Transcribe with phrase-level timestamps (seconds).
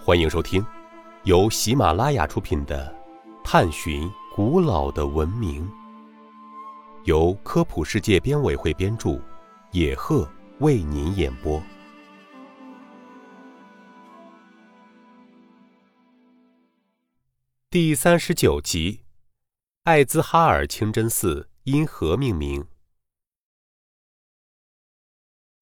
[0.00, 0.64] 欢迎收听
[1.24, 2.96] 由喜马拉雅出品的
[3.44, 5.68] 《探寻古老的文明》，
[7.04, 9.20] 由科普世界编委会编著，
[9.72, 10.26] 野鹤
[10.60, 11.62] 为您演播。
[17.68, 19.00] 第三十九集：
[19.82, 22.64] 艾兹哈尔清真寺因何命名？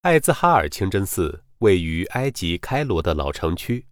[0.02, 3.86] 艾兹哈尔清真寺位于埃及开罗的老城区，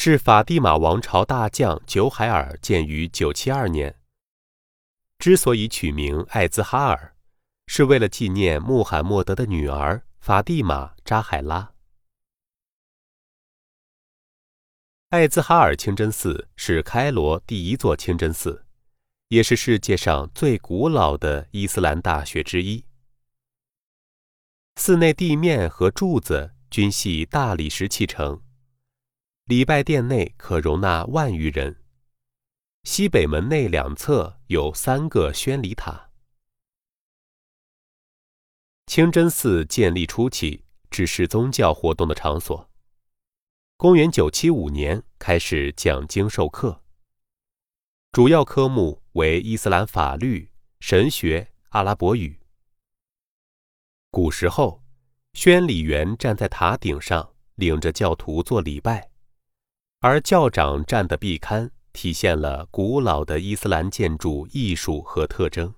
[0.00, 4.00] 是法蒂玛王朝大将九海尔建于972年。
[5.18, 7.16] 之所以取名艾兹哈尔，
[7.66, 11.72] 是为了纪念穆罕默德的女儿法蒂玛扎海拉。
[15.08, 18.64] 艾兹哈尔清真寺是开罗第一座清真寺，
[19.30, 22.84] 也是世界上最古老的伊斯兰大学之一。
[24.76, 28.40] 寺内地面和柱子均系大理石砌成，
[29.48, 31.82] 礼拜殿内可容纳万余人。
[32.82, 36.10] 西北门内两侧有三个宣礼塔。
[38.86, 42.68] 清真寺建立初期只是宗教活动的场所。
[43.78, 46.82] 公元975年开始讲经授课，
[48.12, 52.38] 主要科目为伊斯兰法律、神学、阿拉伯语。
[54.10, 54.82] 古时候，
[55.32, 59.10] 宣礼员站在塔顶上，领着教徒做礼拜，
[60.00, 65.74] 而教长站的壁龛体现了古老的伊斯兰建筑艺术和特征。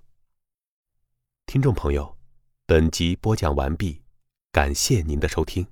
[1.47, 2.19] 听众朋友，
[2.67, 4.03] 本集播讲完毕，
[4.53, 5.67] 感谢您的收听。